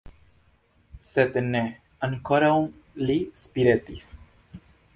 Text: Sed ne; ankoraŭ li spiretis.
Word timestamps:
Sed 1.09 1.37
ne; 1.49 1.61
ankoraŭ 2.07 2.55
li 3.11 3.19
spiretis. 3.43 4.09